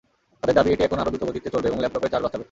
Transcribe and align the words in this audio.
তাদের 0.39 0.55
দাবি, 0.57 0.69
এটি 0.75 0.83
এখন 0.87 0.99
আরও 1.01 1.11
দ্রুতগতিতে 1.11 1.49
চলবে 1.53 1.67
এবং 1.69 1.79
ল্যাপটপের 1.81 2.11
চার্জ 2.11 2.23
বাঁচাবে। 2.25 2.39